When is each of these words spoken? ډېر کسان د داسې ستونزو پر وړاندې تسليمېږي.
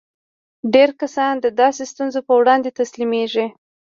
ډېر 0.73 0.89
کسان 1.01 1.33
د 1.39 1.45
داسې 1.61 1.83
ستونزو 1.91 2.19
پر 2.27 2.33
وړاندې 2.39 2.75
تسليمېږي. 2.79 3.45